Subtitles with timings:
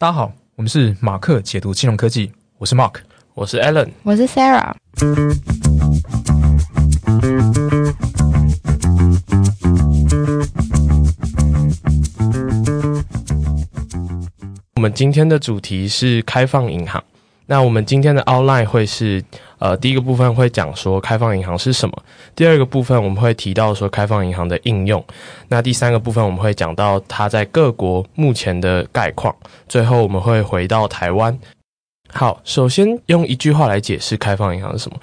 [0.00, 2.98] 大家好，我们是马克解读金融科技，我是 Mark，
[3.34, 4.72] 我是 Alan，我是 Sarah。
[14.76, 17.02] 我们今天的主题是开放银行。
[17.46, 19.24] 那我们今天的 outline 会是，
[19.58, 22.02] 呃，第一个部分会讲说开放银行是什么，
[22.34, 25.04] 第二个部分我们会提到说开放银行的应用，
[25.48, 29.34] 那第三个部分我们会讲到它在各国目前的概况，
[29.68, 31.36] 最后我们会回到台湾。
[32.12, 34.98] 好，首先用一句话来解释开放银行是什么？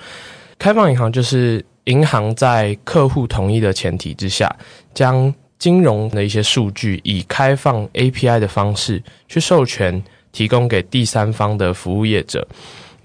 [0.57, 4.49] 开放银行就是银行在客户同意的前提之下，
[4.93, 10.03] 将金融的一些数据以开放 API 的方式去授权。
[10.35, 12.45] 提供给第三方的服务业者，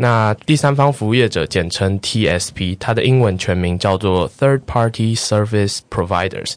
[0.02, 6.54] 那第三方服务业者简称 TSP，它的英文全名叫做 Third Party Service Providers，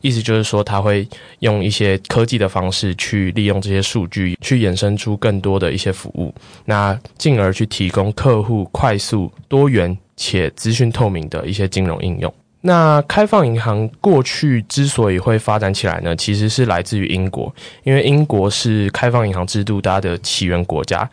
[0.00, 1.06] 意思就是说，它会
[1.40, 12.32] 用一些科技的方式去利用这些数据，去衍生出更多的一些服务，那进而去提供客户快速、多元且资讯透明的一些金融应用。
[12.62, 21.08] 那开放银行过去之所以会发展起来呢，其实是来自于英国，因为英国是开放银行制度它的起源国家。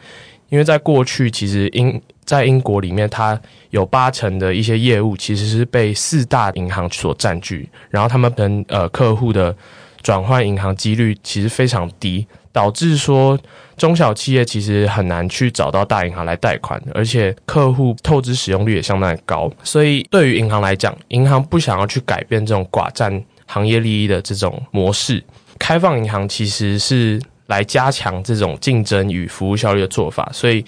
[0.54, 9.56] 因为在过去，其实英在英国里面，它有八成的一些业务其实是被四大银行所占据，然后他们跟呃客户的
[10.04, 12.28] 转换银行几率其实非常低。
[12.52, 13.36] 导致说
[13.78, 19.52] 中小企业其实很难去找到大银行来贷款，而且客户透支使用率也相当高。
[19.64, 25.24] 所以对于银行来讲，银行不想要去改变这种寡占行业利益的这种模式。
[25.58, 30.64] 开放银行其实是来加强这种竞争与服务效率的做法，所以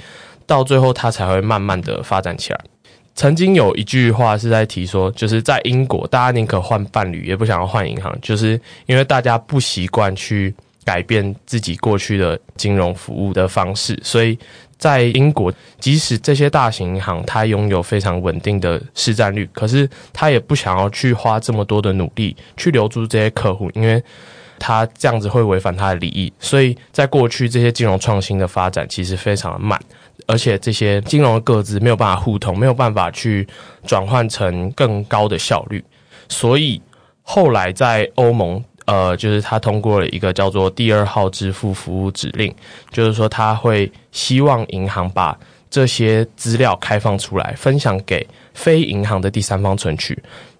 [0.45, 2.59] 到最后它才会慢慢的发展起来。
[3.15, 10.53] 曾经有一句话是在提说，就是在英国，大家宁可换伴侣，也不想要换银行，就是因为大家不习惯去。
[10.85, 14.37] 改变自己过去的金融服务的方式，所以
[14.77, 23.99] 在英国，即使这些大型银行它拥有非常稳定的市占率，可是它也不想要去花这么多的努力去留住这些客户，因为
[24.59, 26.31] 它这样子会违反它的利益。
[26.39, 29.79] 所以在过去，这些金融创新的发展其实非常的慢，
[30.27, 33.47] 而且这些金融的各自没有办法互通，没有办法去
[33.85, 35.83] 转换成更高的效率。
[36.29, 36.81] 所以
[37.21, 38.63] 后来在欧盟。
[38.87, 42.53] 呃，就是他通过了一个叫做第二号支付服务指令，
[42.91, 45.35] 就是说他会希望银行把
[45.71, 48.23] 这些资料开放出来，分享给
[48.53, 50.15] 非银行的第三方存取。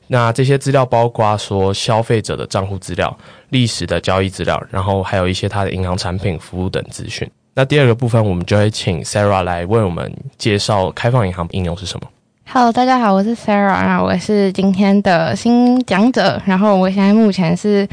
[0.08, 3.18] 那这些资料包括说消费者的账户资料、
[3.50, 7.30] 历史的交易资料，然后还有一些他的银行产品、服务等资讯。
[7.54, 12.08] 那第二个部分，我们就会请 Sarah 来为我们介绍开放银行应用是什么。
[12.48, 16.40] Hello，大家好，我是 Sarah，那我是今天的新讲者。
[16.46, 17.88] 然后我现在目前是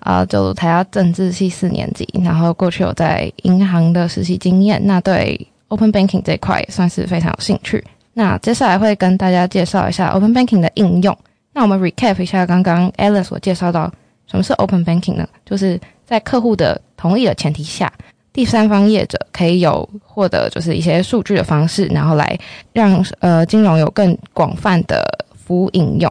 [0.00, 2.08] 啊，就台大政治系四年级。
[2.24, 7.84] 然后过去有在银行的实习经验，那对 Open Banking 这一块也算是非常有兴趣。
[8.14, 11.16] 那接下来会跟大家介绍一下 Open Banking 的应用。
[11.58, 13.92] 那我们 recap 一下刚刚 Alice 所介绍到
[14.28, 15.28] 什么是 Open Banking 呢？
[15.44, 15.76] 就是
[16.06, 17.92] 在客户的同意的前提下。
[18.32, 22.38] 第三方业者可以有获得就是一些数据的方式，然后来
[22.72, 25.02] 让呃金融有更广泛的
[25.34, 26.08] 服务应用。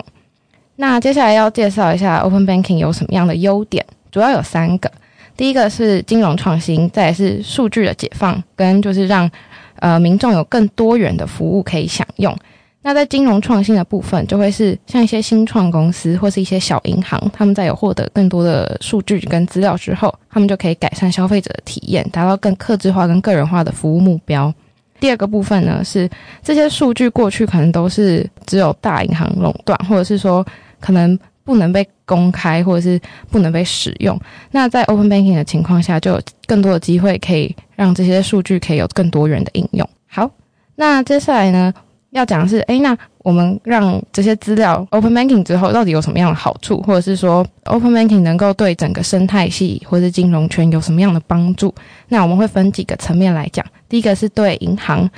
[0.76, 4.92] 那接下来要介绍一下 Open Banking 有什么样的优点，主要有三个。
[5.38, 9.32] 第一个是金融创新，再是数据的解放，跟就是让
[9.76, 12.38] 呃民众有更多元的服务可以享用。
[12.84, 24.54] 那在金融创新的部分，就会是像一些新创公司或是一些小银行，他们在有获得更多的数据跟资料之后，他们就可以改善消费者的体验，达到更客制化跟个人化的服务目标。
[25.02, 26.10] 第二个部分呢，是
[26.42, 30.46] 这些数据过去可能都是只有大银行垄断，或者是说
[30.80, 33.00] 可能不能被公开，或者是
[33.30, 34.18] 不能被使用。
[34.52, 39.88] 那在 Open Banking 的情况下，就有更多的机会可以让这些数据可以有更多元的应用。
[40.08, 40.32] 好，
[40.76, 41.74] 那接下来呢？
[42.18, 51.74] 要讲的是，哎，那我们让这些资料 open banking 之后，到底有什么样的好处，或者是说 open banking 能够对整个生态系或者金融圈有什么样的帮助？
[52.10, 53.66] 那我们会分几个层面来讲。
[53.88, 55.10] 第一个是对银行、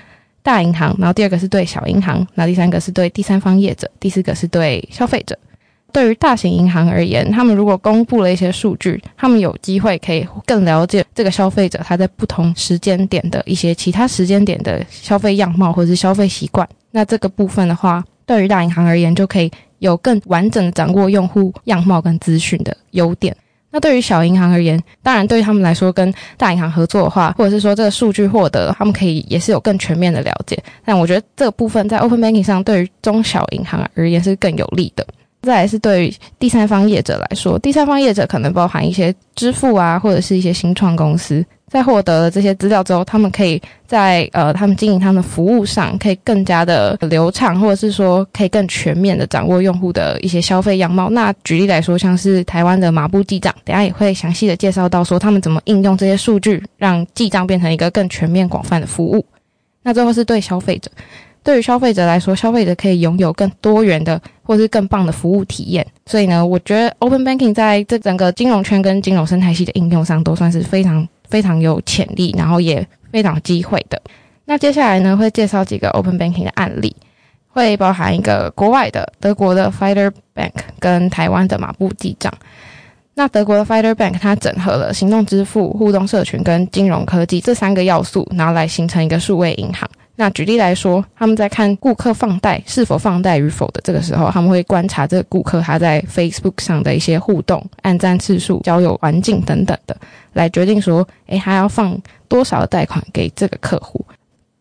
[0.44, 5.38] 大银行，然后第二个是对小银行，那第三个是对第三方业者，第四个是对消费者。
[5.92, 16.68] 对于大型银行而言，他们如果公布了一些数据，他们有机会可以更了解这个消费者他在不同时间点的一些其他时间点的消费样貌或者是消费习惯。
[16.92, 23.36] 那这个部分的话，对于大银行而言，就可以有更完整的掌握用户样貌跟资讯的优点。
[23.72, 30.58] 那对于小银行而言，当然对于他们来说，跟大银行合作的话，或者是说这个数据获得，他们可以也是有更全面的了解。
[30.84, 35.06] 但我觉得这个部分在 Open Banking 上，对于中小银行而言是更有利的。
[35.44, 51.10] 再来是对于第三方业者来说，第三方业者可能包含一些支付啊，或者是一些新创公司，在获得了这些资料之后，他们可以在呃他们经营他们服务上，可以更加的流畅，或者是说可以更全面的掌握用户的一些消费样貌。
[51.12, 59.24] 那举例来说，像是台湾的马步记账，等下也会详细的介绍到说他们怎么应用这些数据，让记账变成一个更全面广泛的服务。
[59.84, 60.90] 那最后是对消费者，
[61.44, 65.86] 对于消费者来说，消费者可以拥有更多元的或是更棒的服务体验。
[66.06, 71.08] 所以呢，我觉得 Open Banking 在这整个金融圈跟金融生态系的应用上，都算是非常。
[71.30, 74.02] 非常有潜力，然后也非常机会的。
[74.46, 76.96] 那接下来呢，会介绍几个 Open Banking 的案例，
[77.48, 82.34] 会包含一个国外的德国的 Fighter Bank 跟台湾的马步记账。
[83.14, 89.90] 那德国的 Fighter Bank 它整合了行动支付、互动社群跟金融科技这三个要素，然后来形成一个数位银行。
[90.20, 99.96] 那举例来说，他们在看顾客放贷是否放贷与否的这个时候，他们会观察这个顾客他在 Facebook 上的一些互动、按赞次数、交友环境等等的，
[100.34, 104.06] 来决定说，诶，他要放多少贷款给这个客户。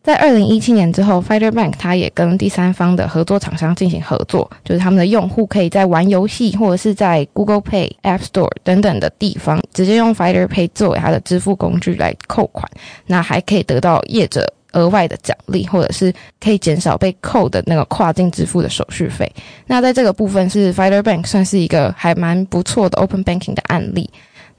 [0.01, 12.65] 在二零一七年之后，Fider Bank 它也跟第三方的合作厂商进行合作，就是他们的用户可以在玩游戏或者是在 Google Pay、App Store 等等的地方，直接用 Fighter Pay 作为它的支付工具来扣款，
[13.07, 14.53] 那还可以得到业者。
[14.73, 19.31] 额外的奖励，或者是可以减少被扣的那个跨境支付的手续费。
[19.65, 24.09] 那在这个部分，是 f i g h t e r Bank 算是一个还蛮不错的 Open Banking 的案例。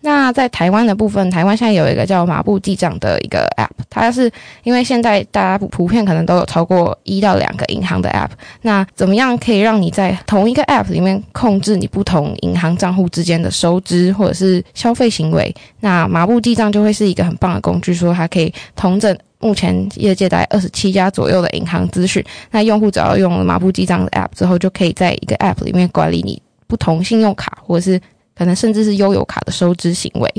[0.02, 4.31] 那在台湾的部分，台湾现在有一个叫马步记账的一个 App，它是
[4.62, 8.31] 因为现在大家普遍可能都有超过一到两个银行的 App，
[8.62, 15.55] 那怎么样可以让你在同一个 App 里面控制你不同银行账户之间的收支或者是消费行为？
[15.81, 19.17] 那马步记账就会是一个很棒的工具，说它可以同整。
[19.43, 27.99] 目前业界大概二十七家左右的银行资讯，那用户只要用马步记账的 App 之后，就可以在一个 App 里面管理你不同信用卡或者是
[28.40, 30.32] 可能甚至是悠游卡的收支行为。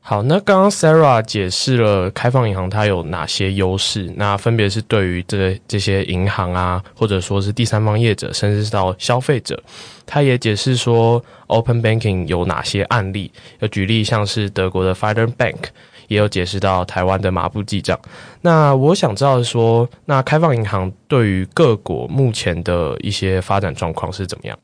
[0.00, 9.62] 好，那刚刚 Sarah 解释了开放银行它有哪些优势，那分别是对于这这些银行啊，或者说是第三方业者，甚至是到消费者，
[10.06, 15.64] 他也解释说 Open Banking 有哪些案例，有举例像是德国的 Fider Bank。
[16.08, 17.98] 也有解释到台湾的马步记账。
[18.42, 24.58] 那我想知道说，那开放银行对于各国目前的一些发展状况是怎么样？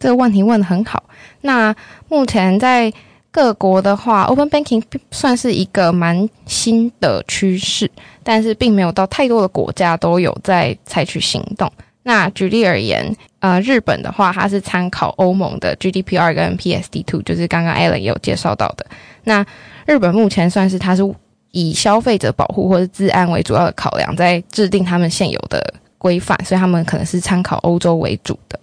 [0.00, 1.04] 这个问题问的很好。
[1.42, 1.72] 那
[2.08, 2.92] 目前在
[3.30, 4.82] 各国的话，Open Banking
[5.12, 7.88] 算是一个蛮新的趋势，
[8.24, 11.70] 但是并没有到太多的国家都有在采取行动。
[12.02, 18.86] 那举例而言，呃，日本的话，它是参考欧盟的 GDPR 跟 PSD Two，就是刚刚 Alan 也有介绍到的。
[19.24, 19.44] 那
[19.86, 21.02] 日本目前算是它是
[21.52, 28.58] 以消费者保护或者治安为主要的考量，在制定他们现有的规范，所以他们可能是参考欧洲为主的。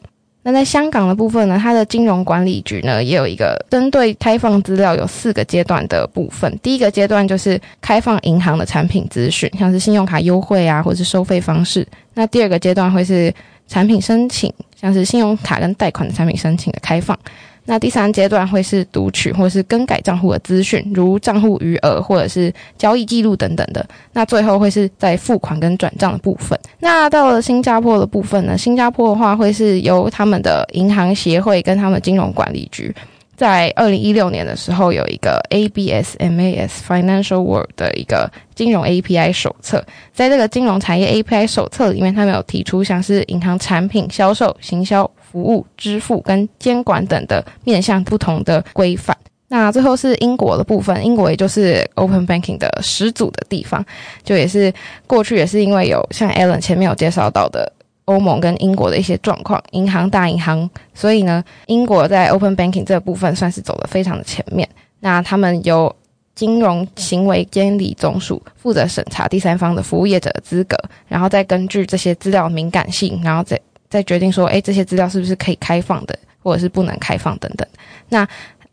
[0.48, 6.58] 那在香港的部分呢，它的金融管理局呢也有一个针对开放资料有四个阶段的部分。
[6.64, 11.86] 第一个阶段就是开放银行的产品资讯，像是信用卡优惠啊，或是收费方式。
[12.14, 13.30] 那第二个阶段会是
[13.68, 14.50] 产品申请，
[14.80, 17.20] 像是信用卡跟贷款的产品申请的开放。
[17.70, 23.86] 那第三阶段会是读取或是更改账户的资讯，如账户余额或者是交易记录等等的。
[24.14, 26.58] 那最后会是在付款跟转账的部分。
[26.80, 28.58] 那到了新加坡的部分呢？
[28.58, 32.96] 新加坡的话会是由他们的银行协会跟他们金融管理局，
[33.36, 39.86] 在二零一六年的时候有一个 ABS MAS Financial World 的一个金融 API 手册。
[40.14, 45.12] 在这个金融产业 API 手册里面，他们有提出像是银行产品销售、行销。
[45.32, 49.16] 服务、支付跟监管等的面向不同的规范。
[49.50, 53.86] 那最后是英国的部分，英国也就是 Open Banking 的始祖的地方，
[54.22, 54.74] 就也是
[55.08, 57.72] 过去也是因为有像 Alan 前面有介绍到的
[58.04, 64.68] 欧盟跟英国的一些状况，银行大银行，所以呢，英国在 Open Banking 这个部分算是走的非常的前面。
[65.00, 65.96] 那他们由
[66.36, 73.58] 金融行为监理总署负责审查第三方的服务业者的资格，然后再根据这些资料敏感性，然后再。
[73.90, 77.68] 再决定说，哎，这些资料是不是可以开放的，或者是不能开放等等。
[78.10, 78.28] 那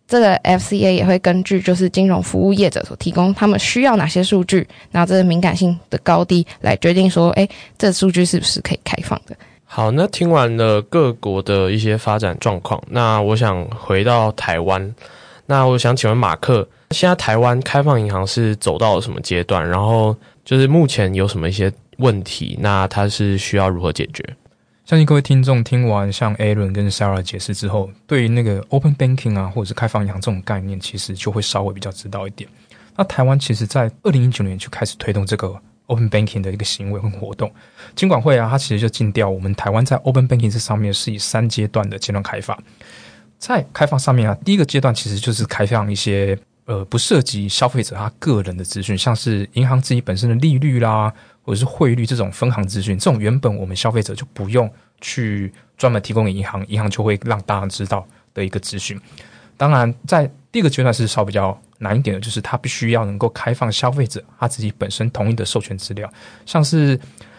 [0.06, 9.34] 这个 FCA 也会根据就是金融服务业者所提供他们需要哪些数据，然后这个敏感性的高低来决定说，哎，这数据是不是可以开放的。
[9.64, 14.94] 好，那听完了各国的一些发展状况，那我想回到台湾，
[15.46, 19.66] 那我想请问马克，现在台湾开放银行是走到了什么阶段？
[19.66, 22.56] 然后就是目前有什么一些问题？
[22.60, 24.22] 那它是需要如何解决？
[24.86, 32.46] 相信各位听众听完像 Aaron 跟 Sarah 解释之后，对于那个 Open Banking 啊，或者是开放银行这种概念，其实就会稍微比较知道一点。
[32.94, 37.50] 那台湾其实在二零一九年就开始推动这个 Open Banking 的一个行为和活动。
[37.96, 42.62] 金管会啊，它其实就尽调我们台湾在 Open Banking 这上面是以三阶段的阶段开发。
[43.38, 59.00] 在开放上面啊，第一个阶段其实就是开放一些呃不涉及消费者他个人的资讯，像是银行自己本身的利率啦，或者是汇率这种分行资讯，这种原本我们消费者就不用去专门提供给银行，银行就会让大家知道的一个资讯。
[59.56, 66.12] 当然，在第二个阶段是稍比较难一点的，就是它必须要能够开放消费者他自己本身同意的授权资料，
[66.44, 66.98] 像是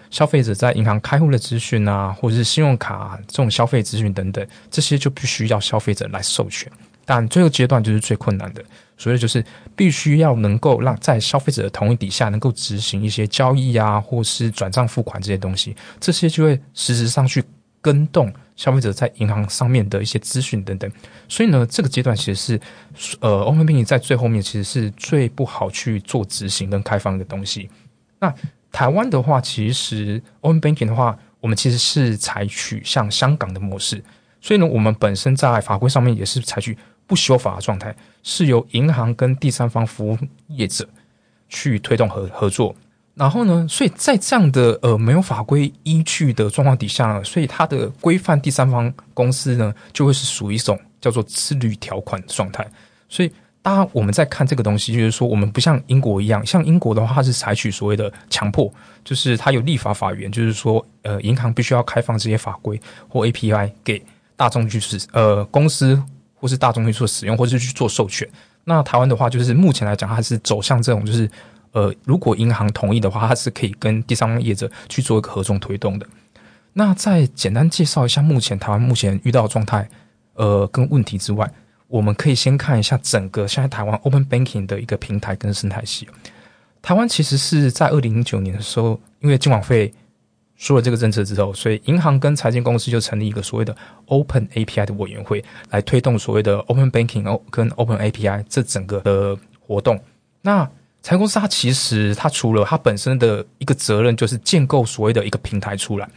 [0.09, 6.71] 消费者在银行开户的资讯啊，或者是信用卡这种消费资讯等等，这些就必须要消费者来授权。
[7.03, 8.63] 但最后阶段就是最困难的，
[8.97, 9.43] 所以就是
[9.75, 17.43] 必须要能够让在消费者的同意底下，能够执行一些交易啊，或是转账付款这些东西，这些就会实质上去
[17.81, 18.31] 跟动。
[18.55, 20.89] 消费者在银行上面的一些资讯等等，
[21.27, 22.35] 所以呢，这个阶段其实
[22.95, 27.69] 是呃，Open Banking 在最后面其实是最不好去做执行跟开放的东西。
[28.17, 28.33] 那
[28.71, 34.01] 台湾的话，其实 Open Banking 的话，我们其实是采取像香港的模式，
[34.39, 40.87] 所以呢，我们本身在法规上面也是采取不修法的状态，是由银行跟第三方服务业者
[41.49, 42.75] 去推动合合作。
[43.13, 43.65] 然后呢？
[43.69, 52.67] 所以在这样的呃没有法规依据的状况底下呢，所以它的规范第三方公司呢，就会是属于一种叫做自律条款的状态。
[53.07, 53.31] 所以，
[53.61, 58.69] 当然我们在看这个东西，就是说我们不像英国一样，像英国的话，它是采取所谓的强迫，
[59.05, 64.03] 就是它有立法法源，就是说呃银行必须要开放这些法规或 API 给
[64.35, 66.03] 大众去使呃公司
[66.45, 68.27] 或是大众去做使用，或是去做授权。
[68.65, 71.29] 那台湾的话，就是目前来讲，它是走向这种就是。
[71.71, 76.07] 呃，如果银行同意的话，它是可以跟第三方业者去做一个合作推动的。
[76.71, 79.85] 那再简单介绍一下目前台湾目前遇到的状态，
[80.35, 81.51] 呃，跟问题之外，
[81.89, 86.07] 我们可以先看一下整个现在台湾 Open Banking 的一个平台跟生态系。
[86.81, 89.93] 台湾其实是在二零零九年的时候，因为金管会
[90.57, 93.75] 说了这个政策之后，所以银行跟财经公司就成立一个所谓的
[94.07, 99.99] Open API 的委员会，来推动所谓的 Open Banking 跟 Open API 这整个的活动。
[100.41, 100.69] 那
[101.01, 106.09] 财公司它其实它除了它本身的一个责任，就是建构所谓的一个平台出来。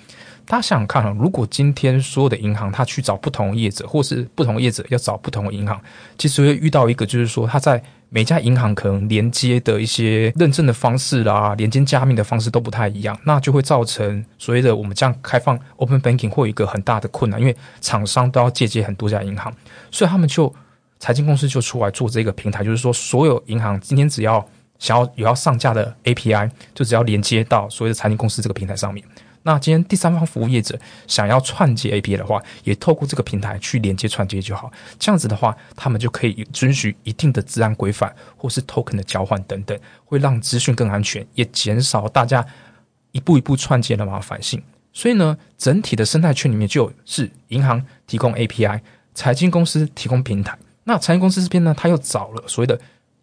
[0.46, 5.78] 大家想想看啊，如果今天所有的银行它去找不同业者，或是不同业者要找不同的银行，
[6.16, 19.52] 其实会遇到一个就是说，它在每家银行可能连接的一些认证的方式啦，连接加密的方式都不太一样，那就会造成所谓的我们这样开放 Open Banking 会有一个很大的困难，因为厂商都要借接很多家银行，
[19.90, 20.54] 所以他们就
[20.98, 24.44] 财经公司就出来做这个平台，就是说所有银行今天只要
[24.78, 29.04] 想要有要上架的 API，就只要连接到所谓的财经公司这个平台上面。
[29.42, 34.70] 那今天第三方服务业者想要串接 API 的话，也透过这个平台去连接串接就好。
[34.98, 42.44] 这样子的话，他们就可以遵循一定的治安规范，或是 token 的交换等等，会让资讯更安全，也减少大家
[43.12, 44.62] 一步一步串接的麻烦性。
[44.92, 48.80] 所以呢，整体的生态圈里面就是银行提供 API，
[49.14, 50.58] 财经公司提供平台。
[50.84, 52.78] 那财经公司这边呢，他又找了所谓的。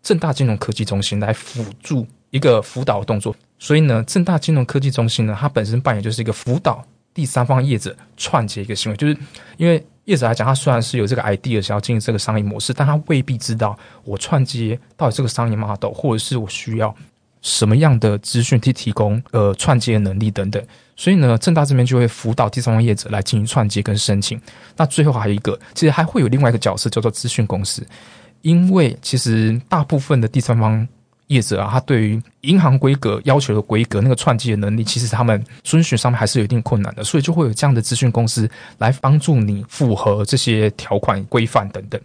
[0.06, 2.06] 正大金融科技中心来辅助
[2.36, 9.18] 一个辅导动作，所以呢，正大金融科技中心呢，它本身扮演就是一个辅导第三方业者串接一个行为，就是
[9.56, 16.94] 因为业者来讲，他虽然是有这个 idea 想要进行这个商业模式，但他未必知道我串接到底这个商业 model，或者是我需要
[17.42, 20.62] 什么样的资讯去提供呃串接的能力等等，
[20.98, 24.38] 所以呢，正大这边就会辅导第三方业者来进行串接跟申请。
[24.76, 27.82] 那最后还有一个，其实还会有另外一个角色叫做资讯公司。
[28.42, 30.88] 因为其实大部分的第三方
[31.28, 42.00] 业者啊，他对于银行规格要求的规格那个串接的能力，其实他们遵循上面还是有一定困难的，所以就会有这样的资讯公司来帮助你符合这些条款规范等等。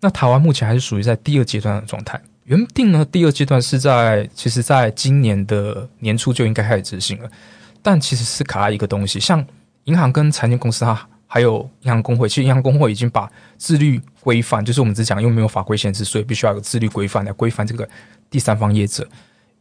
[0.00, 7.30] 那台湾目前还是属于在第二阶段的状态，原定呢第二阶段是在其实在今年的年初就应该开始执行了，
[7.82, 9.44] 但其实是卡在一个东西，像
[9.84, 11.06] 银行跟财经公司它。
[11.32, 17.88] 还有银行工会，其实银行工会已经把自律规范，就是我们只讲，因为没有法规限制，所以必须要有自律规范来规范这个
[18.30, 19.06] 第三方业者。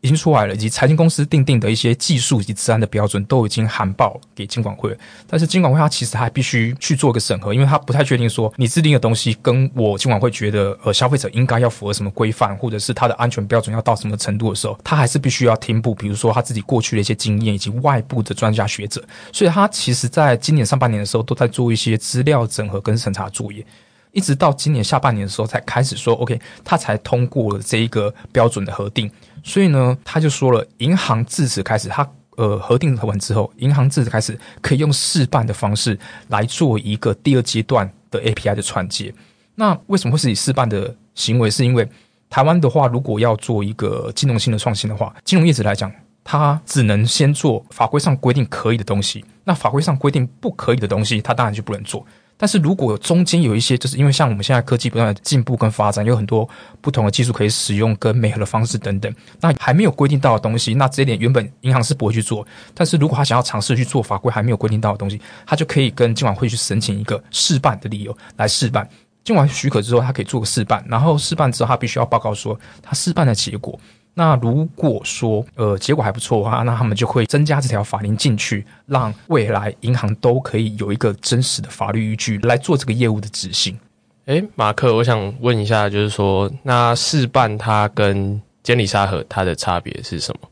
[0.01, 4.97] 已经出来了，以及财经公司定定的一些技术以及治安的标准都已经函报给金管会。
[5.27, 19.03] 但是金管会它其实还必须去做个审核，因为它不太确定说你制定的东西跟我金管会觉得呃消费者应该要符合什么规范，或者是它的安全标准要到什么程度的时候，它还是必须要听步，比如说他自己过去的一些经验以及外部的专家学者。
[19.33, 23.65] 所以他其实在今年上半年的时候都在做一些资料整合跟审查作业。
[24.11, 29.09] 一直到今年下半年的时候，才开始说 OK，他才通过了这一个标准的核定。
[29.43, 35.97] 所以呢，他就说了，银行自此开始，他呃核定完之后，银行自此开始可以用试办的方式
[36.29, 39.13] 来做一个第二阶段的 API 的串接。
[39.55, 41.49] 那为什么会是以试办的行为？
[41.49, 41.87] 是因为
[42.29, 45.91] 台湾的话，如果要做一个金融性的创新的话，金融业者来讲，
[46.23, 49.23] 他只能先做法规上规定可以的东西。
[49.43, 52.05] 那法规上规定不可以的东西，他当然就不能做。
[52.41, 56.47] 但是如果中间有一些，就是因为像我们现在科技不断的进步跟发展，有很多
[56.79, 62.47] 不同的技术可以使用跟美合的方式等等，那还没有规定到的东西，那这一点原本银行是不会去做。
[62.73, 68.89] 但是如果他想要尝试去做法规还没有规定到的东西，他就可以跟金管会去申请一个试办的理由来试办。
[69.25, 73.77] 今晚许可之后，他可以做个试办，然后试办之后，他必须要报告说他试办的结果。
[74.13, 83.77] 那如果说呃结果还不错的话，那他们就会增加这条法令进去，让未来银行都可以有一个真实的法律依据来做这个业务的执行。
[84.25, 90.49] 诶，马克，我想问一下，就是说，那事办它跟监理沙盒它的差别是什么？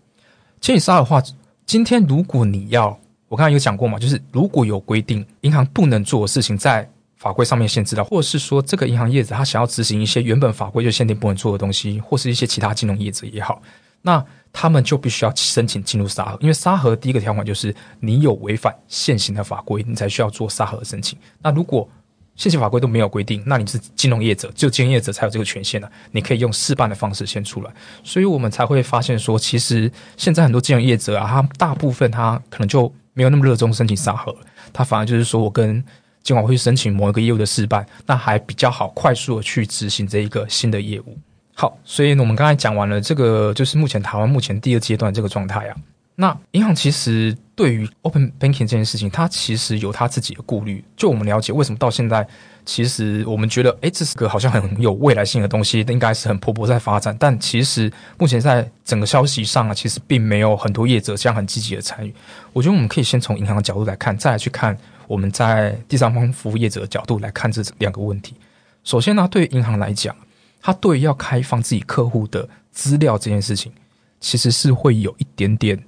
[0.59, 1.21] 监理沙盒的话，
[1.65, 2.97] 今天如果你要，
[3.27, 13.62] 我刚才有讲过嘛，就是如果有规定银行不能做的事情，在法规上面限制的，或者是说这个银行业者他想要执行一些原本法规就限定不能做的东西，或是一些其他金融业者也好，
[14.01, 21.17] 那他们就必须要申请进入沙盒，因为沙盒第一个条款就是你有违反现行的法规，你才需要做沙盒申请。
[21.41, 21.88] 那如果
[22.36, 25.89] 现行法规都没有规定，那你是金融业者，只有金融业者才有这个权限呢。
[26.12, 27.71] 你可以用试办的方式先出来，
[28.03, 34.36] 所以我们才会发现说，其实现在很多金融业者啊，他大部分他可能就没有那么热衷申请沙盒，
[34.71, 35.83] 他反而就是说我跟
[36.24, 41.17] 今晚会申请某一个业务的试办，那还比较好快速的去执行这一个新的业务。
[41.53, 45.75] 好，所以呢，我们刚才讲完了这个，就是目前台湾目前第二阶段这个状态啊。
[46.19, 50.83] 那银行其实对于 open banking 这件事情，它其实有它自己的顾虑。
[50.95, 52.27] 就我们了解，为什么到现在，
[52.65, 57.15] 其实我们觉得，哎，这是个好像很有未来性的东西，应该是很蓬勃在发展。
[57.19, 62.12] 但其实目前在整个消息上啊，其实并没有很多业者这样很积极的参与。
[62.51, 64.75] 我觉得我们可以先从银行的角度来看，再来去看。
[65.07, 68.35] 我们在第三方服务业者的角度来看这两个问题。
[68.83, 70.15] 首先呢，对于银行来讲，
[70.61, 73.71] 它对于要开放自己客户的资料这件事情，
[74.19, 75.81] 其实是会有一点点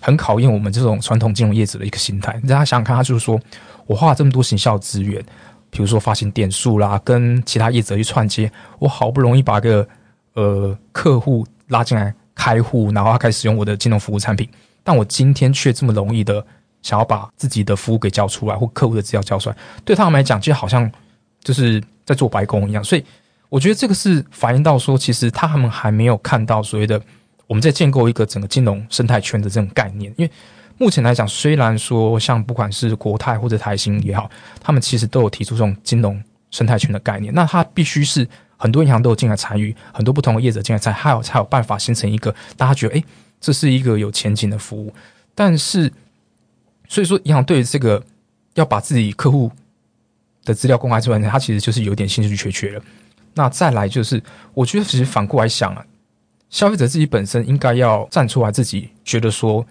[0.00, 2.32] 很考验我们这种传统金融业者的一个心态。
[2.42, 3.40] 大家想想看，他就是说
[3.86, 5.20] 我花了这么多行销资源，
[5.70, 9.86] 比如说发行点数啦，跟其他业者去串接，我好不容易把个
[10.34, 14.48] 呃客户拉进来开户，然后他开始使用我的金融服务产品，
[14.82, 16.44] 但我今天却这么容易的。
[16.84, 20.88] 想要把自己的服务给交出来，或客户的资料交出来，对他们来讲，就好像
[21.42, 22.84] 就是在做白工一样。
[22.84, 23.02] 所以，
[23.48, 27.00] 我觉得这个是反映到说，其实他们还没有看到所谓的
[27.46, 30.12] 我们在建构一个整个金融生态圈的这种概念。
[30.18, 30.30] 因为
[30.76, 37.32] 目前来讲，虽然说像不管是国泰或者台新也好，他们其实都有提出这种金融生态圈的概念。
[37.32, 43.04] 那它必须是很多银行都有进来参与，很多不同的业者进来参，还有才有办法形成一个大家觉得，诶，
[43.40, 44.92] 这是一个有前景的服务。
[45.34, 45.90] 但是
[46.94, 48.00] 所以说，银行对于这个
[48.54, 49.50] 要把自己客户
[50.44, 52.80] 的资料公开出来，它其实就是有点兴趣缺缺了。
[53.34, 55.84] 那再来就是，我觉得其实反过来想啊，
[56.50, 59.66] 消费者自己本身应该要站出来，自己觉得说，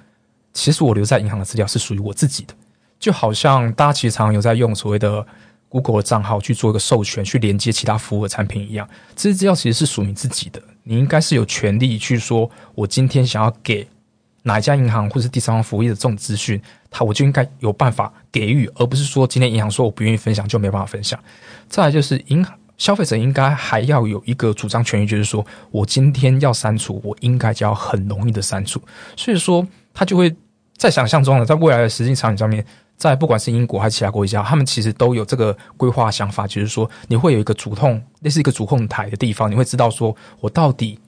[0.52, 2.54] 其实我留在银行的资料是属于我自己的。
[3.00, 5.26] 就好像大家其实常常有在用所谓的
[5.70, 13.88] Google 的账号去做一个授权，去连接其他服务的产品一样，这些资料其实是属于自己的，你应该是有权利去说，我今天想要给。
[14.46, 16.62] 哪一家银行或是第三方服务业的这种资讯，
[16.94, 21.20] 他我就应该有办法给予，而不是说今天银行说我不愿意分享就没办法分享。
[21.68, 22.46] 再来就是银
[22.78, 28.82] 消费者应该还要有一个主张权益，就是说我今天要删除，我应该就要很容易的删除。
[29.18, 30.34] 所以说他就会
[30.78, 41.00] 在想象中的，在未来的实际场景上面，在不管是英国还是其他国家，他们其实都有这个规划想法，就是说你会有一个主控，类似一个主控台的地方，你会知道说我到底。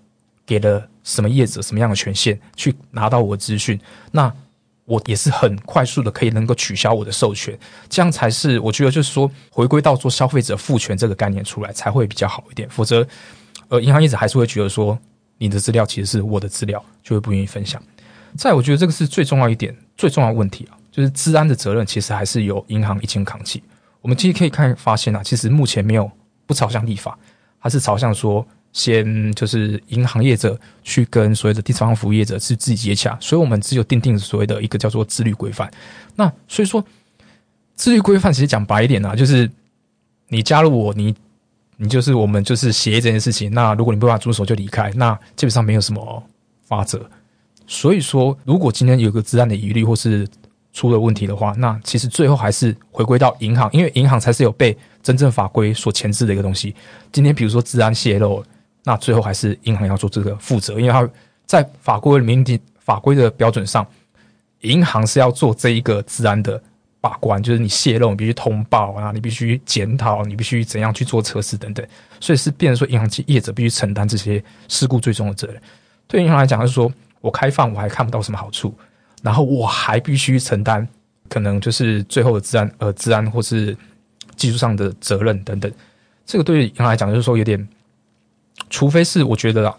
[0.48, 4.32] 给了什么业者什么样的权限去拿到我的资讯，那
[4.86, 7.58] 我也是很快速的可以能够取消我的授权，
[7.90, 13.08] 这样才是我觉得就是说回归到做消费者赋权这个概念出来才会比较好一点，否则，
[13.68, 14.98] 呃，银行业者还是会觉得说
[15.40, 17.82] 你的资料其实是我的资料，就会不愿意分享。
[18.38, 23.64] 再，我觉得这个是最重要一点，最重要问题啊，就是治安的责任其实还是由银行一肩扛起。
[24.02, 26.10] 我们其实可以看发现啊，其实目前没有
[26.46, 27.18] 不朝向立法，
[27.58, 28.46] 还是朝向说。
[28.76, 35.72] 先就是银行业者去跟所谓的第三方服务业者是自己接洽，所以我们只有定定所谓的一个叫做自律规范。
[36.14, 36.84] 那所以说，
[37.78, 39.50] 自律规范其实讲白一点啊，就是
[40.28, 41.16] 你加入我，你
[41.78, 43.50] 你就是我们就是协议这件事情。
[43.54, 46.22] 那如果你不法遵守就离开，那基本上没有什么
[46.66, 47.10] 法则。
[47.66, 50.28] 所以说，如果今天有个治安的疑虑或是
[50.74, 56.76] 出了问题的话，那其实最后还是回归到银行，因为银行才是有被真正法规所钳制的一个东西。
[57.14, 58.44] 今天比如说治安泄露。
[58.86, 61.10] 那最后还是银行要做这个负责，因为它
[61.46, 63.86] 在法规里面法规的标准上，
[64.62, 66.62] 银行是要做这一个治安的
[67.02, 71.86] 把关，就是你泄露，你必须通报啊，你必须检讨，你必须怎样去做测试等等，
[72.20, 75.60] 所以是变成说银行业者必须承担这些事故最终的责任。
[76.08, 78.72] 对银行来讲，是说我开放我还看不到什么好处，
[79.24, 80.88] 然后我还必须承担
[81.28, 83.76] 可能就是最后的治安呃治安或是
[84.36, 85.72] 技术上的责任等等。
[86.24, 87.68] 这个对银行来讲，就是说有点，
[88.76, 89.78] 除非是我觉得啊，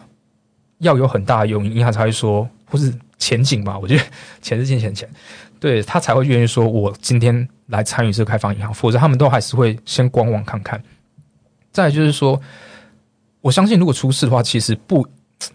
[0.78, 3.78] 要有很大的用，银行才会说，或是前景吧。
[3.78, 4.02] 我觉得
[4.40, 5.06] 钱是金钱钱，
[5.60, 10.82] 对他才会愿意说，我今天来参与这个开放银行，否则他们都还是会先观望看看。
[11.72, 12.40] 再就是说，
[13.42, 15.06] 我相信如果出事的话，其实不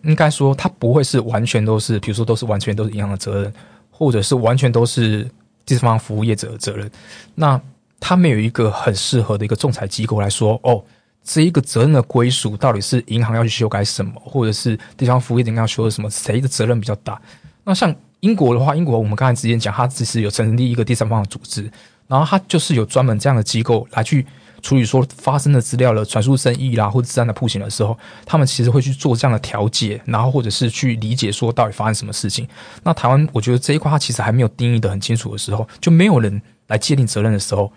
[0.03, 3.51] 应该说他不会是完全都是，比如说都是完全都是银行的责任，
[3.89, 5.27] 或者是完全都是
[5.65, 6.87] 第三方服务业者的责任。
[7.33, 7.59] 那
[7.99, 10.83] 他没有一个很适合的一个仲裁机构来说，哦，
[11.23, 17.19] 这一个责任的归属到底是银行要去修改什么，或者是地方服务业应该要修什么，谁的责任比较大？
[17.63, 21.71] 那像英国的话，英国我们刚才之前讲，它只是有成立一个第三方的组织，
[22.07, 24.25] 然后它就是有专门这样的机构来去
[24.61, 32.47] 处理说发生的资料的传输争议啦，或者治安的铺行的时候，他们其实会去做这样的调解，然后或者是去理解说到底发生什么事情。
[32.83, 37.71] 那台湾我觉得这一块它其实还没有定义的很清楚的时候，就没有人来界定责任的时候。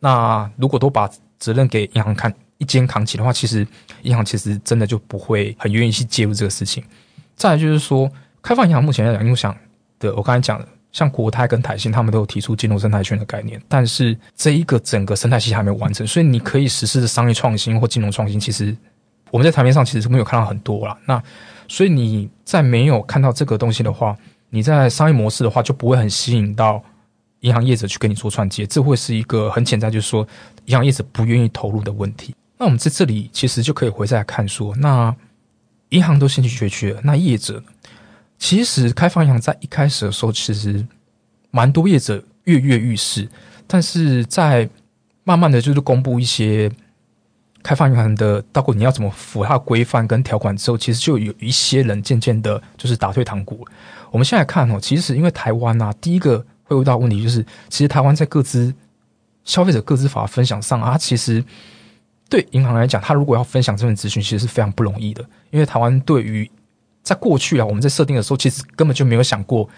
[0.00, 3.66] 那如果都把责任给银行看一肩扛起的话，其实
[4.02, 6.84] 银行其实真的就不会很愿意去介入这个事情。
[7.34, 8.10] 再来就是说，
[8.42, 9.56] 开放银行目前来讲，因为想
[9.98, 18.76] 的我刚才讲的，像国泰跟台新他们都有提出金融生态圈的概念，但是这一个整个生态系还没有完成，所以你可以实施的商业创新或金融创新，其实
[19.30, 20.98] 我们在台面上其实是没有看到很多啦。
[21.06, 21.22] 那
[21.68, 24.16] 所以你在没有看到这个东西的话，
[24.50, 26.82] 你在商业模式的话就不会很吸引到。
[27.42, 30.26] 银行业者去跟你做串接，这会是一个很潜在，就是说
[30.64, 32.34] 银行业者不愿意投入的问题。
[32.58, 35.14] 那我们在这里其实就可以回再来看说，那
[35.90, 37.62] 银行都兴趣缺缺，那业者？
[38.38, 40.86] 其实开放银行在一开始的时候，其实
[41.50, 43.28] 蛮多业者跃跃欲试，
[43.66, 44.68] 但是在
[45.24, 46.70] 慢慢的就是公布一些
[47.62, 53.66] 开放银行的，包括你要怎么符合规范跟条款之后，其实就有一些人渐渐的就是打退堂鼓。
[54.10, 56.44] 我们现在看哦，其实因为台湾啊，第一个。
[56.70, 58.74] 会遇到问题就是，其实台湾在各自
[59.42, 61.42] 消费者各自法分享上啊，其实
[62.28, 65.24] 对银行来讲，他如果要分享这份资讯，其实是非常不容易的。
[65.50, 66.48] 因为台湾对于
[67.02, 69.68] 在过去啊，我们在设定的时候，其实根本就没有想过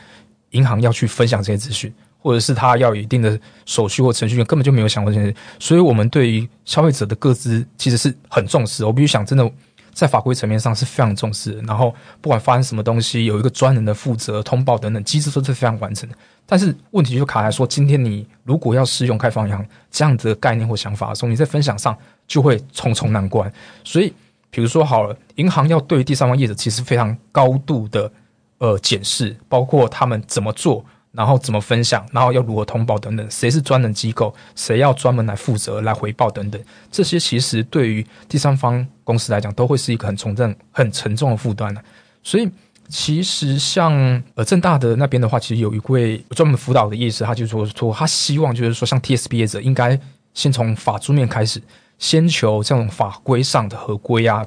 [0.51, 5.33] 银行要去分享这些资讯，或者是他要有一定的手续或程序，根本就没有想过这些。
[5.61, 8.85] 所以，我们对于消费者的各资其实是很重视。
[8.85, 9.49] 我必须想，真的
[9.93, 11.53] 在法规层面上是非常重视。
[11.67, 16.17] 然后，不管发生什么东西，有一个专人的负责通报等等机制，都是非常完整的。
[16.47, 23.53] 但是问题就卡在说，今天你如果要适用开放银行这样子的概念或想法的时候，你在分享上就会重重难关。
[23.85, 24.13] 所以，
[24.51, 28.11] 比如说好了，银行要对第三方业者其实非常高度的
[28.59, 41.83] 呃检视，包括他们怎么做，然后怎么分享，然后要如何通报等等，谁是专人机构，谁要专门来负责来回报等等，这些其实对于第三方公司来讲，都会是一个很重正很沉重的负担的。
[42.23, 42.51] 所以。
[42.93, 43.93] 其实像
[44.35, 49.97] 呃正大的那边的话，其实有一位专门辅导的意思，他就说说他希望就是说像 TSP 业者应该
[50.35, 51.63] 先从法租面开始，
[52.01, 54.45] 先求这种法规上的合规啊，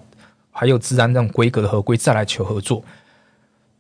[0.52, 2.84] 还有自然这种规格的合规，再来求合作。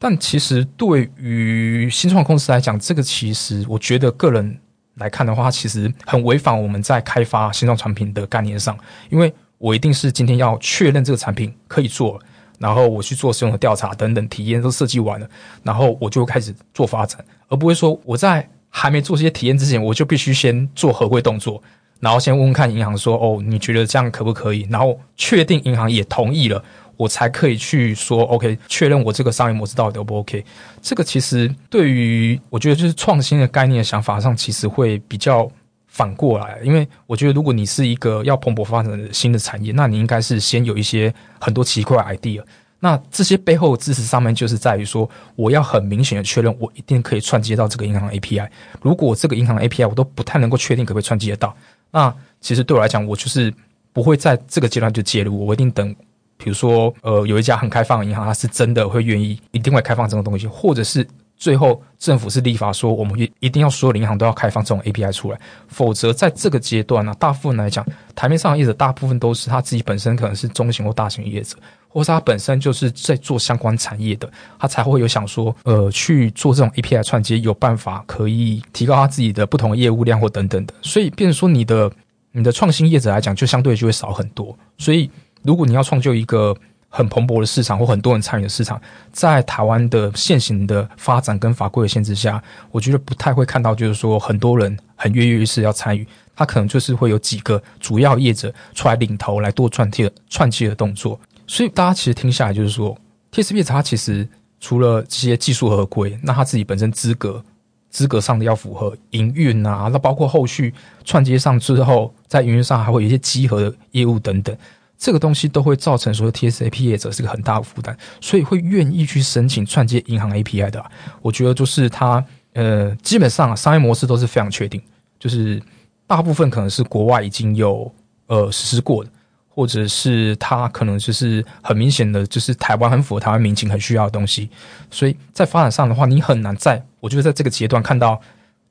[0.03, 4.59] 但其实对于新创公司来讲，这个其实我觉得个人
[4.95, 8.77] 来看的话，其实很违反我们在开发新创产品的概念上，
[9.09, 12.19] 因为我一定是今天要确认这个产品可以做。
[12.59, 15.27] 然后我去做使用的调查等等，体验都设计完了，
[15.63, 21.63] 然后我就开始做发展，而不会说我在还没做这些体验之前，我就必须先做合规动作，
[21.99, 24.67] 然后先问问看银行说，哦，你觉得这样可不可以？
[24.69, 26.63] 然后确定银行也同意了，
[26.97, 30.43] 我才可以去说，OK，确认我这个商业模式到底 O 不 OK？
[30.82, 35.49] 这个其实对于我觉得就是创新的概念的想法上，其实会比较。
[35.86, 42.43] 反过来，因为我觉得，如果你是一个要蓬勃发展的新的产业，那你应该是先有一些很多奇怪 idea。
[42.79, 48.47] 那这些背后支持上面，就是在于说，我要很明显的确认，我一定可以串接到这个银行 API。
[48.82, 51.56] 如果这个银行 API 我都不太能够确定可不可以串接得到，
[51.91, 53.53] 那其实对我来讲，我就是
[53.91, 55.45] 不会在这个阶段就介入。
[55.45, 55.95] 我一定等，
[56.38, 61.08] 比如说，呃，有一家很开放的银行，它是真的会愿意，一定会开放这种东西，或者是。
[61.36, 71.58] 最后，政府是立法说，我们一一定要所有的银行都要开放这种 API 出来，否则在这个阶段呢，大部分来讲，台面上的业者大部分都是他自己本身可能是中型或大型业者，
[71.89, 80.74] 或是他本身就是在做相关产业的，他才会有想说，呃，去做这种 API 串接，有办法可以提高他自己的不同业务量或等等的。
[80.82, 81.91] 所以，变成说你的
[82.32, 84.58] 你的创新业者来讲，就相对就会少很多。
[84.78, 85.10] 所以，
[85.43, 86.56] 如果你要创就一个。
[86.95, 88.79] 很蓬勃的市场或很多人参与的市场，
[89.12, 101.19] 在台湾的现行的发展跟法规的限制下，我觉得不太会看到，就是说很多人很跃跃欲试要参与，他可能就是会有几个主要业者出来领头来做串接串接的动作。
[101.47, 102.95] 所以大家其实听下来就是说
[103.32, 104.29] ，TSP 它其实
[104.60, 107.43] 除了这些技术合规，那他自己本身资格
[107.89, 110.71] 资格上的要符合营运啊，那包括后续
[111.03, 114.56] 串接上之后，在营运上还会有一些集合的业务等等，
[115.03, 120.81] 这个东西都会造成说 TSAP 业者是个很大的负担，所以会愿意去申请串接银行 API 的。
[121.21, 124.81] 我觉得就是它呃，基本上商业模式都是非常确定，
[125.19, 125.61] 就是
[126.07, 127.91] 大部分可能是国外已经有
[128.27, 129.09] 呃实施过的。
[129.55, 134.49] 或者是它可能就是很明显的，就是台湾很符合台湾民情很需要的东西，
[134.89, 138.19] 所以在发展上的话，你很难在我觉得在这个阶段看到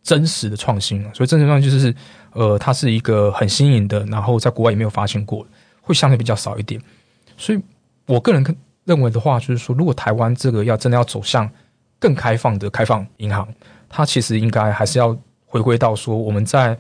[0.03, 1.95] 真实的创新所以真实创新就是，
[2.33, 5.47] 呃，它是一个很新颖的，然后在国外也没有发现过，
[5.83, 6.81] 会相对比较少一点。
[7.37, 7.61] 所以
[8.07, 8.43] 我个人
[8.85, 11.47] 认为的话，就是说，如果台湾这个要真的要走向
[11.99, 13.47] 更开放的开放银行，
[13.91, 15.15] 它其实应该还是要
[15.45, 16.75] 回归到说，我们在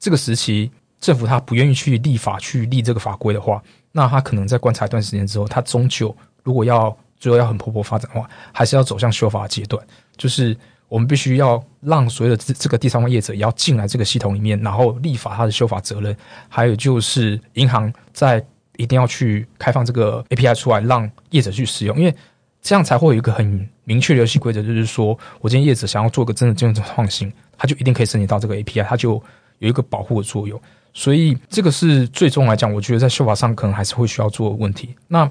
[0.00, 0.68] 这个时期。
[1.00, 9.80] 政府它不愿意去立法去立这个法规的话，那它可能在观察一段时间之后，它终究如果要最后要很蓬勃发展的话，还是要走向修法阶段。
[10.16, 10.56] 就是
[10.88, 16.16] 我们必须要让所有的这这个第三方业者也要进来这个系统里面，然后立法它的修法责任。
[16.48, 18.44] 还有就是银行在
[18.76, 22.14] 一定要去开放这个 API 出来，让业者去使用，因为
[22.62, 29.22] 这样才会有一个很明确的游戏规则，就是说我今天业者想要做个真的金融创新，他就一定可以申请到这个 API，它就
[29.58, 30.60] 有一个保护的作用。
[30.94, 34.94] 所以这个是最终来讲，我觉得在修法上可能还是会需要做问题。
[35.06, 35.30] 那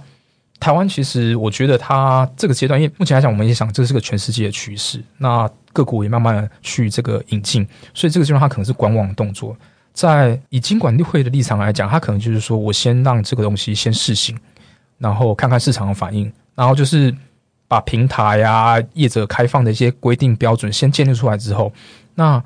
[0.60, 9.56] 台湾其实我觉得它这个阶段，因为目前来讲，我们也想这是个全世界的趋势，那各国也慢慢的去这个引进，所以这个阶段它可能是观望的动作。
[9.93, 14.38] 在以经管会的立场来讲，它可能就是说我先让这个东西先试行，
[14.98, 17.15] 然后看看市场的反应，然后就是
[17.67, 21.72] 把平台啊业者开放的一些规定标准先建立出来之后，
[22.15, 22.43] 那。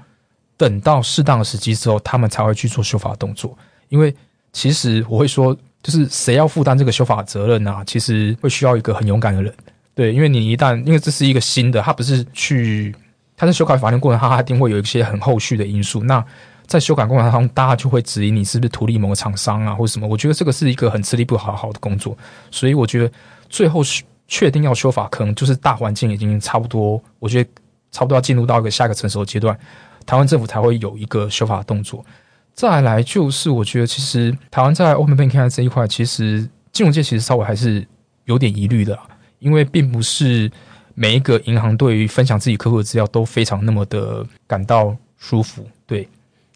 [0.57, 3.57] 等到适当的时机之后，他们才会去做修法动作。
[3.89, 4.15] 因为
[4.53, 7.81] 其实我会说，就是谁要负担这个修法责任呢？
[7.85, 9.53] 其实会需要一个很勇敢的人。
[9.93, 12.95] 对，因为你一旦因为这是一个新的，它不是去，
[13.35, 16.01] 它在修改法律过程，它一定会有一些很后续的因素。
[16.03, 16.23] 那
[16.65, 20.07] 在修改过程当中，大家就会质疑你是不是图利某个厂商啊，或者什么？
[20.07, 22.17] 我觉得这个是一个很吃力不讨好的工作。
[22.51, 23.11] 所以我觉得
[23.49, 23.81] 最后
[24.27, 27.49] 确定要修法，可能就是大环境已经差不多，我觉得
[27.91, 29.57] 差不多要进入到一个下一个成熟的阶段。
[30.05, 32.05] 台湾政府才会有一个修法动作。
[32.53, 37.85] 再来就是，我觉得其实台湾在 Open Banking 这一块，其实金融界其实稍微还是
[38.25, 38.97] 有点疑虑的，
[39.39, 40.51] 因为并不是
[40.93, 45.65] 每一个银行对于分享自己客户的资料都非常那么的感到舒服。
[45.87, 46.07] 对，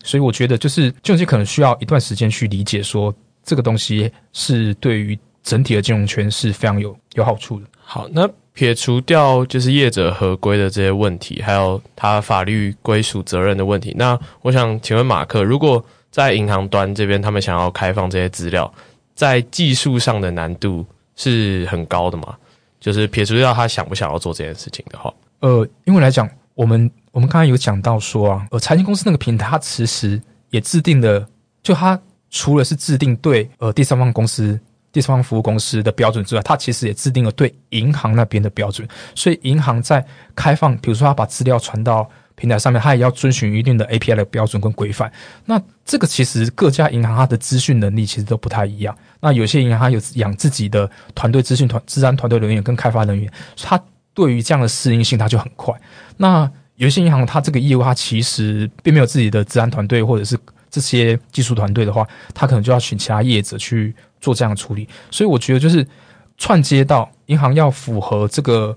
[0.04, 7.66] 所以我觉得就是金融界可能需要一段时间去理解，说这个东西是对于整体的金融圈是非常有有好处的。
[7.80, 8.30] 好，那。
[8.56, 13.94] 撇除掉就是业者合规的这些问题，还有他法律归属责任的问题。
[13.98, 18.74] 那我想请问马克，如果在银行端这边，他们想要开放这些资料，
[19.14, 20.86] 在技术上的难度
[21.18, 22.34] 是很高的吗？
[22.80, 31.28] 就是撇除掉他想不想要做这件事情的话，呃，因为来讲，我们我们刚才有讲到说啊，呃，财经公司那个平台，它其实也制定了，
[31.62, 34.58] 就它除了是制定对呃第三方公司。
[34.96, 38.88] 第三方服务公司的标准之外，它其实也制定了对银行那边的标准。
[39.14, 45.12] 所以银行在开放，比如说它把资料传到平台上面，它也要遵循一定的 API 的标准跟规范。
[45.44, 48.98] 那这个其实各家银行它的资讯能力其实都不太一样。
[49.20, 53.30] 那有些银行它有养自己的团队资讯团、治安团队人员跟开发人员，
[53.62, 53.78] 它
[54.14, 55.76] 对于这样的适应性它就很快。
[56.16, 63.94] 那有些银行它这个业务它其实并没有自己的治安团队或者是这些技术团队的话，它可能就要请其他业者去。
[64.26, 65.88] 做这样的处理，所以我觉得就是
[66.36, 68.76] 串接到银行要符合这个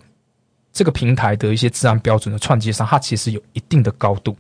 [0.75, 4.37] 这个平台的一些治安标准的串接上，它其实有一定的高度。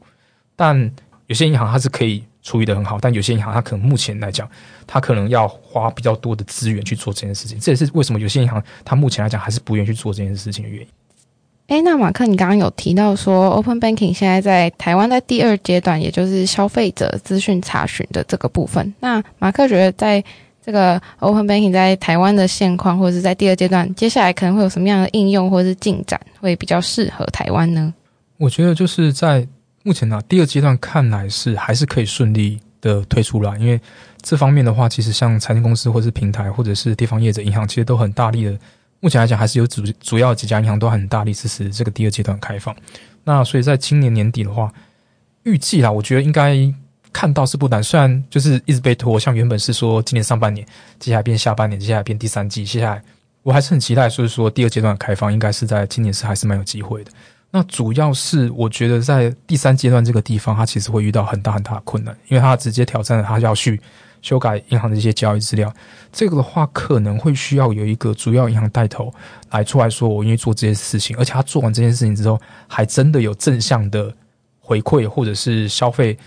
[0.54, 0.78] 但
[1.28, 4.46] 有些银行它是可以处理的很好，但有些银行它可能目前来讲，
[4.86, 7.58] 它可能要花比较多的资源去做这件事情。
[7.58, 10.88] 这也是为什么有些银行它目前来讲还是不愿意去做这件事情的原因。
[11.68, 18.94] 哎，那马克，你刚刚有提到说，Open Banking 现在在台湾在第二阶段，也就是消费者资讯查询的这个部分。
[19.00, 20.24] 那马克觉得在
[20.68, 27.94] 这个 Open Banking 在台湾的现况，或者是在第二阶段，接下来可能会有什么样的应用或者是进展，会比较适合台湾呢？
[28.36, 29.48] 我觉得就是在
[29.82, 33.80] 目前呢，第二阶段看来是还是可以顺利的推出来，因为
[34.20, 38.54] 这方面的话，其实像财经公司或者是平台，或者是地方业者、银行，其实都很大力的。
[39.00, 42.76] 目前来讲，还是有主主要几家银行都很大力支持这个第二阶段开放。
[43.24, 44.70] 那所以在今年年底的话，
[45.44, 46.54] 预计啦，我觉得应该。
[47.12, 50.66] 看到是不难，虽然就是一直被拖，像原本是说今年上半年，
[50.98, 53.02] 接下来变下半年，接下来变第三季，接下来
[53.42, 57.10] 我还是很期待，所以说第二阶段开放应该是在今年是还是蛮有机会的。
[57.50, 63.80] 那主要是我觉得在第三阶段这个地方，它其实会遇到很大很大的困难，因为它直接挑战了它要去
[64.20, 65.72] 修改银行的一些交易资料，
[66.12, 69.10] 这个的话可能会需要有一个主要银行带头
[69.50, 74.14] 来出来说，我愿意做这些事情，而且他做完这件事情之后，还真的有正向的
[74.60, 76.18] 回馈或者是消费。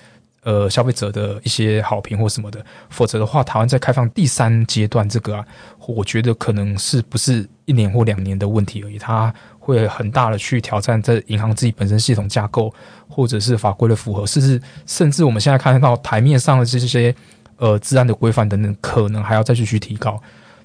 [0.44, 5.46] 呃，消费者的一些好评或什么的，否则的话，台湾在开放第三阶段这个啊，
[5.88, 12.74] 我觉得可能是不是一年或两年的问题而已，它会很大的去挑战在银行自己本身系统架构
[13.08, 17.14] 或者是法规的符合，甚至甚至我们现在看到台面上的这些
[17.58, 20.20] 呃治安的规范等等，可能还要再继续提高，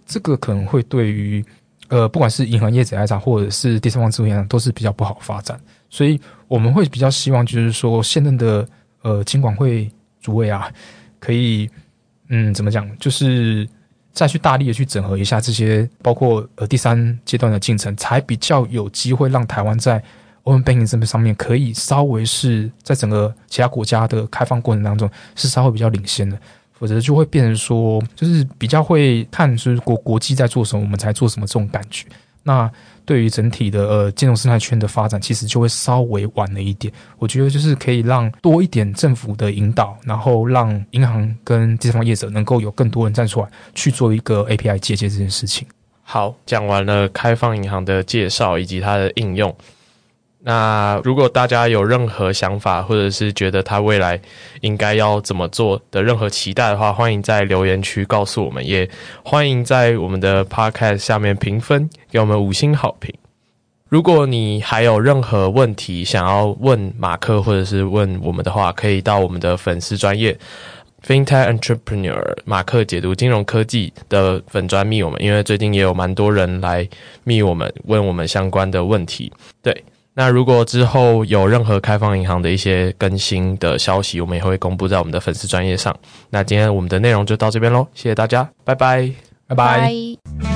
[0.06, 1.44] 这个可能会对于
[1.88, 5.60] 呃不管是银行业者来讲，或者是第三方支付银行都是比较不好发展，
[5.90, 8.66] 所以我们会比较希望就是说现任的。
[9.02, 10.70] 呃，金管会主委啊，
[11.20, 11.68] 可以，
[12.28, 12.88] 嗯，怎么讲？
[12.98, 13.68] 就是
[14.12, 20.02] 再去大力的去整合一下这些，包括呃第三阶段的进程，才比较有机会让台湾在
[20.44, 26.38] Open Banking 这边上面可以稍微是在整个其他国家的开放过程当中是稍微比较领先的，
[26.72, 32.06] 否则就会变成说，就是比较会看就是国国际在做什么，我们才做什么这种感觉。
[32.42, 32.70] 那
[33.06, 36.92] 对于整体的呃金融生态圈的发展，其实就会稍微晚了一点。
[37.18, 45.66] 我觉得就是可以让多一点政府的引导，然后让银行跟第三方业者能够有更多人站出来去做一个 API 借接这件事情。
[46.02, 49.54] 好，讲完了开放银行的介绍以及它的应用。
[50.48, 54.20] 那如果大家有任何想法，或者是觉得他未来
[54.60, 58.88] 应该要怎么做的任何期待的话，欢迎在留言区告诉我们，也
[59.24, 63.12] 欢迎在我们的 podcast 下面评分，给我们五星好评。
[63.88, 70.38] 如果你还有任何问题想要问马克，或者是问我们的话，可以到我们的粉丝专业
[71.04, 76.88] FinTech Entrepreneur 马克解读金融科技的粉专密我们，因为最近也有蛮多人来
[77.24, 79.32] 密我们，问我们相关的问题。
[79.60, 79.82] 对。
[80.18, 85.94] 那如果之后有任何开放银行的一些更新的消息，我们也会公布在我们的粉丝专业上。
[86.30, 89.12] 那今天我们的内容就到这边喽，谢谢大家，拜拜，
[89.46, 90.55] 拜拜。